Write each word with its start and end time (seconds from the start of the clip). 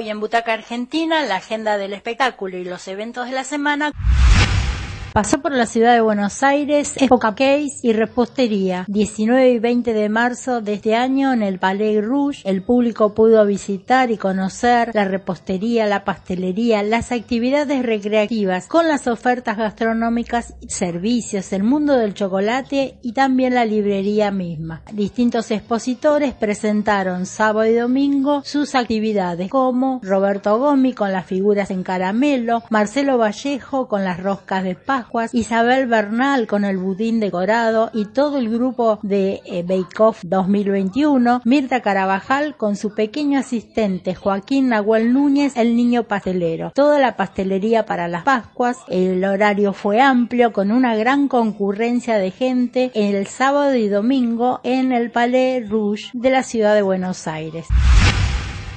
Hoy 0.00 0.08
en 0.08 0.18
Butaca 0.18 0.54
Argentina, 0.54 1.22
la 1.26 1.36
agenda 1.36 1.76
del 1.76 1.92
espectáculo 1.92 2.56
y 2.56 2.64
los 2.64 2.88
eventos 2.88 3.26
de 3.26 3.32
la 3.32 3.44
semana. 3.44 3.92
Pasó 5.12 5.42
por 5.42 5.50
la 5.50 5.66
ciudad 5.66 5.94
de 5.94 6.00
Buenos 6.00 6.44
Aires, 6.44 6.92
Época 6.96 7.34
Case 7.34 7.80
y 7.82 7.92
Repostería. 7.92 8.84
19 8.86 9.50
y 9.50 9.58
20 9.58 9.92
de 9.92 10.08
marzo 10.08 10.60
de 10.60 10.74
este 10.74 10.94
año 10.94 11.32
en 11.32 11.42
el 11.42 11.58
Palais 11.58 12.00
Rouge, 12.04 12.42
el 12.44 12.62
público 12.62 13.12
pudo 13.12 13.44
visitar 13.44 14.12
y 14.12 14.18
conocer 14.18 14.92
la 14.94 15.04
repostería, 15.04 15.86
la 15.86 16.04
pastelería, 16.04 16.84
las 16.84 17.10
actividades 17.10 17.84
recreativas 17.84 18.68
con 18.68 18.86
las 18.86 19.08
ofertas 19.08 19.56
gastronómicas, 19.56 20.54
servicios, 20.68 21.52
el 21.52 21.64
mundo 21.64 21.96
del 21.96 22.14
chocolate 22.14 22.98
y 23.02 23.12
también 23.12 23.54
la 23.54 23.64
librería 23.64 24.30
misma. 24.30 24.82
Distintos 24.92 25.50
expositores 25.50 26.34
presentaron 26.34 27.26
sábado 27.26 27.66
y 27.66 27.74
domingo 27.74 28.42
sus 28.44 28.76
actividades 28.76 29.50
como 29.50 30.00
Roberto 30.04 30.56
Gomi 30.56 30.92
con 30.92 31.10
las 31.10 31.26
figuras 31.26 31.72
en 31.72 31.82
caramelo, 31.82 32.62
Marcelo 32.70 33.18
Vallejo 33.18 33.88
con 33.88 34.04
las 34.04 34.22
roscas 34.22 34.62
de 34.62 34.76
paz 34.76 34.99
Isabel 35.32 35.86
Bernal 35.86 36.46
con 36.46 36.64
el 36.64 36.78
budín 36.78 37.20
decorado 37.20 37.90
y 37.92 38.06
todo 38.06 38.38
el 38.38 38.48
grupo 38.48 38.98
de 39.02 39.40
eh, 39.44 39.62
Bake 39.62 40.00
Off 40.00 40.20
2021, 40.22 41.42
Mirta 41.44 41.80
Carabajal 41.80 42.56
con 42.56 42.76
su 42.76 42.94
pequeño 42.94 43.38
asistente 43.38 44.14
Joaquín 44.14 44.68
Nahuel 44.68 45.12
Núñez, 45.12 45.56
el 45.56 45.76
niño 45.76 46.04
pastelero. 46.04 46.72
Toda 46.74 46.98
la 46.98 47.16
pastelería 47.16 47.86
para 47.86 48.08
las 48.08 48.24
Pascuas, 48.24 48.78
el 48.88 49.24
horario 49.24 49.72
fue 49.72 50.00
amplio 50.00 50.52
con 50.52 50.70
una 50.70 50.94
gran 50.96 51.28
concurrencia 51.28 52.16
de 52.16 52.30
gente 52.30 52.90
el 52.94 53.26
sábado 53.26 53.74
y 53.74 53.88
domingo 53.88 54.60
en 54.62 54.92
el 54.92 55.10
Palais 55.10 55.68
Rouge 55.68 56.10
de 56.12 56.30
la 56.30 56.42
ciudad 56.42 56.74
de 56.74 56.82
Buenos 56.82 57.26
Aires. 57.26 57.66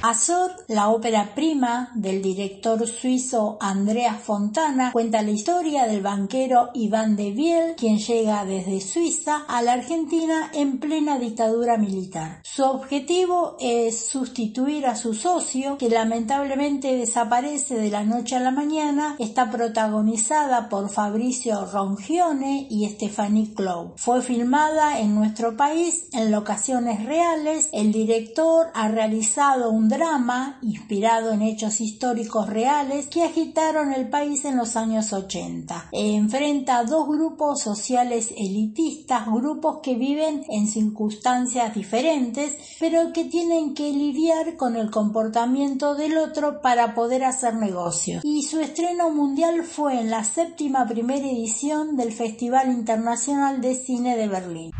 Azor, 0.06 0.50
la 0.68 0.90
ópera 0.90 1.34
prima 1.34 1.90
del 1.94 2.20
director 2.20 2.86
suizo 2.86 3.56
Andreas 3.58 4.20
Fontana, 4.20 4.92
cuenta 4.92 5.22
la 5.22 5.30
historia 5.30 5.86
del 5.86 6.02
banquero 6.02 6.68
Iván 6.74 7.16
de 7.16 7.30
Viel, 7.30 7.74
quien 7.74 7.96
llega 7.96 8.44
desde 8.44 8.82
Suiza 8.82 9.46
a 9.48 9.62
la 9.62 9.72
Argentina 9.72 10.50
en 10.52 10.78
plena 10.78 11.18
dictadura 11.18 11.78
militar. 11.78 12.42
Su 12.44 12.64
objetivo 12.64 13.56
es 13.58 13.98
sustituir 13.98 14.86
a 14.86 14.94
su 14.94 15.14
socio, 15.14 15.78
que 15.78 15.88
lamentablemente 15.88 16.94
desaparece 16.94 17.76
de 17.76 17.88
la 17.88 18.04
noche 18.04 18.36
a 18.36 18.40
la 18.40 18.50
mañana. 18.50 19.16
Está 19.18 19.50
protagonizada 19.50 20.68
por 20.68 20.90
Fabricio 20.90 21.64
Rongione 21.64 22.66
y 22.68 22.86
Stephanie 22.90 23.54
Clow. 23.54 23.94
Fue 23.96 24.20
filmada 24.20 25.00
en 25.00 25.14
nuestro 25.14 25.56
país 25.56 26.08
en 26.12 26.30
locaciones 26.30 27.06
reales. 27.06 27.70
El 27.72 27.90
director 27.90 28.66
ha 28.74 28.88
realizado 28.88 29.70
un 29.70 29.93
drama 29.94 30.58
inspirado 30.62 31.32
en 31.32 31.42
hechos 31.42 31.80
históricos 31.80 32.48
reales 32.48 33.06
que 33.06 33.22
agitaron 33.22 33.92
el 33.92 34.08
país 34.08 34.44
en 34.44 34.56
los 34.56 34.76
años 34.76 35.12
80. 35.12 35.88
Enfrenta 35.92 36.78
a 36.78 36.84
dos 36.84 37.06
grupos 37.06 37.62
sociales 37.62 38.34
elitistas, 38.36 39.26
grupos 39.26 39.78
que 39.82 39.94
viven 39.94 40.44
en 40.48 40.66
circunstancias 40.66 41.74
diferentes, 41.74 42.56
pero 42.80 43.12
que 43.12 43.24
tienen 43.24 43.74
que 43.74 43.92
lidiar 43.92 44.56
con 44.56 44.76
el 44.76 44.90
comportamiento 44.90 45.94
del 45.94 46.18
otro 46.18 46.60
para 46.60 46.94
poder 46.94 47.24
hacer 47.24 47.54
negocios. 47.54 48.24
Y 48.24 48.42
su 48.42 48.60
estreno 48.60 49.10
mundial 49.10 49.62
fue 49.62 50.00
en 50.00 50.10
la 50.10 50.24
séptima 50.24 50.86
primera 50.86 51.26
edición 51.26 51.96
del 51.96 52.12
Festival 52.12 52.72
Internacional 52.72 53.60
de 53.60 53.74
Cine 53.74 54.16
de 54.16 54.28
Berlín. 54.28 54.70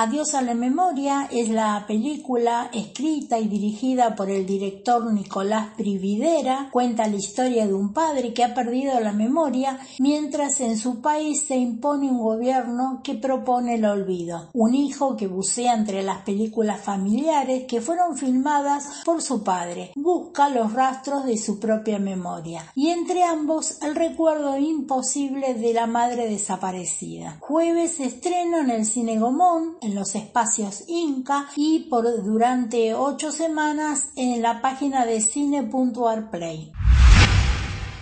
Adiós 0.00 0.34
a 0.34 0.42
la 0.42 0.54
memoria 0.54 1.26
es 1.28 1.48
la 1.48 1.84
película 1.88 2.70
escrita 2.72 3.40
y 3.40 3.48
dirigida 3.48 4.14
por 4.14 4.30
el 4.30 4.46
director 4.46 5.12
Nicolás 5.12 5.70
Prividera. 5.76 6.68
Cuenta 6.70 7.08
la 7.08 7.16
historia 7.16 7.66
de 7.66 7.74
un 7.74 7.92
padre 7.92 8.32
que 8.32 8.44
ha 8.44 8.54
perdido 8.54 9.00
la 9.00 9.10
memoria 9.10 9.80
mientras 9.98 10.60
en 10.60 10.76
su 10.76 11.00
país 11.00 11.42
se 11.48 11.56
impone 11.56 12.08
un 12.08 12.20
gobierno 12.20 13.00
que 13.02 13.14
propone 13.14 13.74
el 13.74 13.86
olvido. 13.86 14.50
Un 14.54 14.76
hijo 14.76 15.16
que 15.16 15.26
bucea 15.26 15.74
entre 15.74 16.04
las 16.04 16.18
películas 16.18 16.80
familiares 16.80 17.64
que 17.66 17.80
fueron 17.80 18.16
filmadas 18.16 19.02
por 19.04 19.20
su 19.20 19.42
padre. 19.42 19.90
Busca 19.96 20.48
los 20.48 20.74
rastros 20.74 21.24
de 21.24 21.36
su 21.36 21.58
propia 21.58 21.98
memoria. 21.98 22.70
Y 22.76 22.90
entre 22.90 23.24
ambos 23.24 23.82
el 23.82 23.96
recuerdo 23.96 24.58
imposible 24.58 25.54
de 25.54 25.74
la 25.74 25.88
madre 25.88 26.28
desaparecida. 26.28 27.38
Jueves 27.40 27.98
estreno 27.98 28.58
en 28.58 28.70
el 28.70 28.86
Cine 28.86 29.18
Gomón 29.18 29.76
en 29.88 29.94
los 29.94 30.14
espacios 30.14 30.84
Inca 30.86 31.48
y 31.56 31.80
por 31.90 32.22
durante 32.22 32.94
ocho 32.94 33.32
semanas 33.32 34.10
en 34.16 34.42
la 34.42 34.60
página 34.60 35.06
de 35.06 35.20
cine.arplay. 35.20 36.72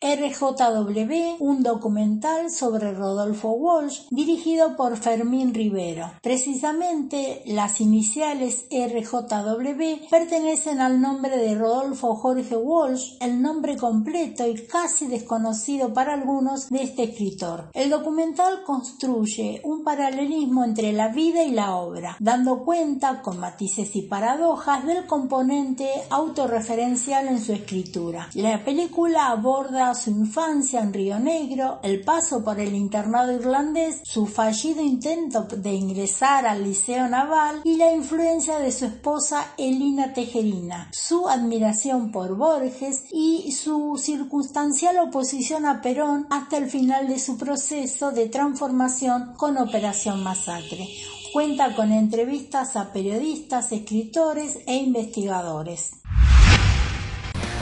RJW, 0.01 1.37
un 1.41 1.63
documental 1.63 2.51
sobre 2.51 2.93
Rodolfo 2.93 3.51
Walsh 3.51 4.03
dirigido 4.11 4.77
por 4.77 4.97
Fermín 4.97 5.55
Rivero. 5.55 6.13
Precisamente 6.23 7.43
las 7.47 7.81
iniciales 7.81 8.67
RJW 8.71 10.09
pertenecen 10.11 10.81
al 10.81 11.01
nombre 11.01 11.37
de 11.39 11.55
Rodolfo 11.55 12.15
Jorge 12.17 12.57
Walsh, 12.57 13.17
el 13.21 13.41
nombre 13.41 13.77
completo 13.77 14.47
y 14.47 14.67
casi 14.67 15.07
desconocido 15.07 15.93
para 15.93 16.15
algunos 16.15 16.69
de 16.69 16.83
este 16.83 17.05
escritor. 17.05 17.71
El 17.73 17.91
documental 17.91 18.63
construye 18.65 19.61
un 19.65 19.83
paralelismo 19.83 20.65
entre 20.65 20.93
la 20.93 21.09
vida 21.09 21.43
y 21.43 21.53
la 21.53 21.77
obra, 21.77 22.17
dando 22.21 22.65
cuenta, 22.65 23.23
con 23.23 23.39
matices 23.39 23.95
y 23.97 24.03
paradojas, 24.03 24.85
del 24.85 25.07
componente 25.07 25.89
autorreferencial 26.11 27.29
en 27.29 27.41
su 27.41 27.53
escritura. 27.53 28.29
La 28.35 28.65
película 28.65 29.29
aborda 29.29 29.95
su 29.97 30.11
infancia 30.11 30.81
en 30.81 30.93
Río 30.93 31.19
Negro, 31.19 31.81
el 31.83 32.03
paso 32.03 32.45
por 32.45 32.61
el 32.61 32.75
internado 32.75 33.33
irlandés, 33.33 34.01
su 34.05 34.27
fallido 34.27 34.83
intento 34.83 35.43
de 35.43 35.73
ingresar 35.73 36.47
al 36.47 36.63
Liceo 36.63 37.09
Naval 37.09 37.63
y 37.65 37.77
la 37.77 37.93
influencia 37.93 38.59
de 38.59 38.71
su 38.71 38.85
esposa 38.85 39.55
Elina 39.59 40.13
Tejerina, 40.13 40.91
su 40.93 41.29
admiración 41.29 42.13
por 42.13 42.37
Borges 42.37 43.03
y 43.11 43.51
su 43.53 43.97
circunstancial 44.01 44.99
oposición 44.99 45.67
a 45.67 45.81
Perón 45.81 46.27
hasta 46.31 46.59
el 46.59 46.71
final 46.71 47.09
de 47.09 47.19
su 47.19 47.37
proceso 47.37 48.13
de 48.13 48.29
transformación 48.29 49.35
con 49.37 49.59
Operación 49.59 50.23
Masacre. 50.23 50.87
Cuenta 51.33 51.75
con 51.75 51.93
entrevistas 51.93 52.77
a 52.77 52.93
periodistas, 52.93 53.73
escritores 53.73 54.59
e 54.67 54.77
investigadores. 54.77 55.91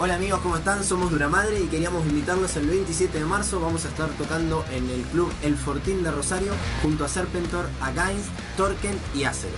Hola 0.00 0.16
amigos, 0.16 0.40
¿cómo 0.40 0.56
están? 0.56 0.82
Somos 0.82 1.12
Dura 1.12 1.28
Madre 1.28 1.60
y 1.60 1.68
queríamos 1.68 2.04
invitarlos 2.04 2.56
el 2.56 2.66
27 2.66 3.16
de 3.16 3.24
marzo. 3.24 3.60
Vamos 3.60 3.84
a 3.84 3.88
estar 3.88 4.08
tocando 4.10 4.64
en 4.72 4.90
el 4.90 5.02
club 5.02 5.32
El 5.40 5.56
Fortín 5.56 6.02
de 6.02 6.10
Rosario 6.10 6.52
junto 6.82 7.04
a 7.04 7.08
Serpentor, 7.08 7.68
a 7.80 7.92
Gains, 7.92 8.26
Torken 8.56 8.98
y 9.14 9.22
Acero. 9.22 9.54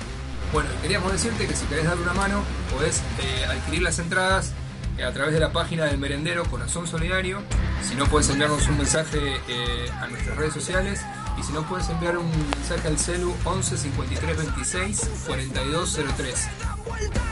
Bueno, 0.53 0.69
queríamos 0.83 1.11
decirte 1.11 1.47
que 1.47 1.55
si 1.57 1.65
querés 1.67 1.87
dar 1.87 1.99
una 1.99 2.13
mano, 2.13 2.43
podés 2.71 3.01
eh, 3.19 3.47
adquirir 3.47 3.81
las 3.81 3.99
entradas 3.99 4.53
eh, 4.99 5.05
a 5.05 5.13
través 5.13 5.33
de 5.33 5.41
la 5.41 5.53
página 5.53 5.87
del 5.87 5.97
merendero 5.97 6.45
Corazón 6.45 6.87
Solidario. 6.87 7.43
Si 7.83 7.95
no, 7.95 8.05
puedes 8.05 8.29
enviarnos 8.29 8.69
un 8.69 8.77
mensaje 8.77 9.19
eh, 9.49 9.91
a 10.01 10.07
nuestras 10.09 10.37
redes 10.37 10.53
sociales. 10.53 11.01
Y 11.39 11.45
si 11.45 11.53
no, 11.55 11.67
puedes 11.67 11.89
enviar 11.89 12.19
un 12.19 12.31
mensaje 12.51 12.87
al 12.87 12.99
celu 12.99 13.35
11 13.45 13.79
53 13.79 14.37
26 14.37 15.11
4203. 15.27 16.49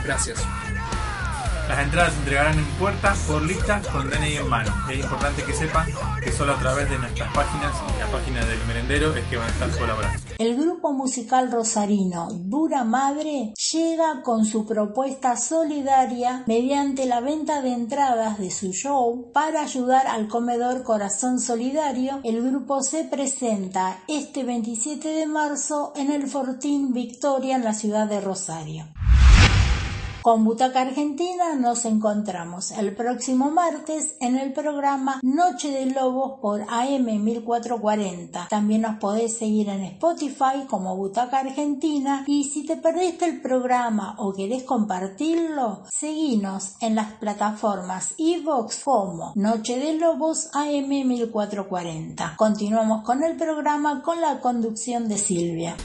Gracias. 0.03 0.39
Las 1.67 1.79
entradas 1.79 2.13
se 2.13 2.19
entregarán 2.19 2.59
en 2.59 2.65
puertas 2.77 3.17
por 3.27 3.41
lista 3.41 3.81
con 3.91 4.07
DNI 4.07 4.35
en 4.35 4.47
mano. 4.47 4.71
Es 4.87 4.99
importante 4.99 5.43
que 5.43 5.53
sepan 5.53 5.87
que 6.23 6.31
solo 6.31 6.53
a 6.53 6.59
través 6.59 6.87
de 6.89 6.99
nuestras 6.99 7.33
páginas 7.33 7.73
y 7.95 7.99
la 7.99 8.05
página 8.07 8.45
del 8.45 8.59
merendero 8.67 9.15
es 9.15 9.25
que 9.25 9.37
van 9.37 9.47
a 9.47 9.51
estar 9.51 9.71
colaborando. 9.71 10.19
El 10.37 10.55
grupo 10.57 10.93
musical 10.93 11.51
rosarino 11.51 12.27
Dura 12.31 12.83
Madre 12.83 13.53
llega 13.73 14.21
con 14.21 14.45
su 14.45 14.67
propuesta 14.67 15.37
solidaria 15.37 16.43
mediante 16.45 17.07
la 17.07 17.19
venta 17.21 17.61
de 17.63 17.73
entradas 17.73 18.37
de 18.37 18.51
su 18.51 18.71
show 18.71 19.31
para 19.33 19.61
ayudar 19.61 20.05
al 20.05 20.27
comedor 20.27 20.83
Corazón 20.83 21.39
Solidario. 21.39 22.19
El 22.23 22.43
grupo 22.43 22.83
se 22.83 23.05
presenta 23.05 23.97
este 24.07 24.43
27 24.43 25.07
de 25.07 25.25
marzo 25.25 25.93
en 25.95 26.11
el 26.11 26.27
Fortín 26.27 26.93
Victoria 26.93 27.55
en 27.55 27.63
la 27.63 27.73
ciudad 27.73 28.07
de 28.07 28.21
Rosario. 28.21 28.85
Con 30.25 30.43
Butaca 30.43 30.81
Argentina 30.81 31.53
nos 31.53 31.85
encontramos 31.85 32.71
el 32.71 32.95
próximo 32.95 33.51
martes 33.51 34.15
en 34.19 34.37
el 34.37 34.53
programa 34.53 35.19
Noche 35.21 35.69
de 35.69 35.85
Lobos 35.85 36.39
por 36.41 36.61
AM 36.67 37.23
1440. 37.23 38.47
También 38.49 38.81
nos 38.81 38.95
podés 38.95 39.37
seguir 39.37 39.69
en 39.69 39.83
Spotify 39.83 40.65
como 40.67 40.97
Butaca 40.97 41.41
Argentina 41.41 42.23
y 42.25 42.45
si 42.45 42.65
te 42.65 42.75
perdiste 42.75 43.25
el 43.25 43.39
programa 43.39 44.15
o 44.17 44.33
querés 44.33 44.63
compartirlo, 44.63 45.83
seguinos 45.95 46.73
en 46.81 46.95
las 46.95 47.13
plataformas 47.13 48.15
iVox 48.17 48.83
como 48.83 49.31
Noche 49.35 49.77
de 49.77 49.93
Lobos 49.93 50.49
AM 50.55 50.89
1440. 50.89 52.33
Continuamos 52.35 53.03
con 53.03 53.23
el 53.23 53.37
programa 53.37 54.01
con 54.01 54.19
la 54.19 54.39
conducción 54.39 55.07
de 55.07 55.19
Silvia. 55.19 55.75